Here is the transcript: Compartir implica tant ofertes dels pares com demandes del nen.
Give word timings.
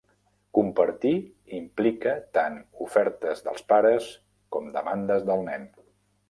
Compartir 0.57 1.11
implica 1.57 2.15
tant 2.37 2.57
ofertes 2.87 3.45
dels 3.49 3.67
pares 3.75 4.09
com 4.57 4.73
demandes 4.79 5.29
del 5.29 5.47
nen. 5.53 5.71